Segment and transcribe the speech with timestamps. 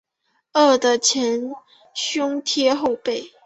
[0.53, 1.51] 饿得前
[1.93, 3.31] 胸贴后背